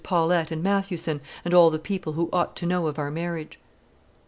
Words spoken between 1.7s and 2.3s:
people who